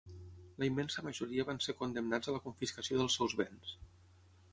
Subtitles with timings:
[0.61, 3.75] La immensa majoria van ser condemnats a la confiscació dels seus béns.